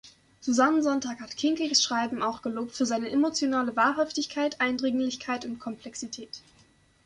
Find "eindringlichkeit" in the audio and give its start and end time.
4.59-5.45